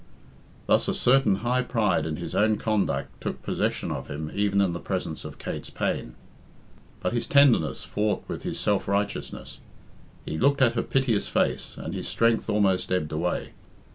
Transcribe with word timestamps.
Thus 0.65 0.87
a 0.87 0.95
certain 0.95 1.35
high 1.45 1.61
pride 1.61 2.07
in 2.07 2.15
his 2.15 2.33
own 2.33 2.57
conduct 2.57 3.21
took 3.21 3.43
possession 3.43 3.91
of 3.91 4.07
him 4.07 4.31
even 4.33 4.59
in 4.59 4.73
the 4.73 4.79
presence 4.79 5.23
of 5.23 5.37
Kate's 5.37 5.69
pain. 5.69 6.15
But 7.01 7.13
his 7.13 7.27
tenderness 7.27 7.83
fought 7.83 8.23
with 8.27 8.41
his 8.41 8.59
self 8.59 8.87
righteousness. 8.87 9.59
He 10.25 10.39
looked 10.39 10.59
at 10.63 10.73
her 10.73 10.81
piteous 10.81 11.27
face 11.27 11.77
and 11.77 11.93
his 11.93 12.07
strength 12.07 12.49
almost 12.49 12.91
ebbed 12.91 13.11
away. 13.11 13.51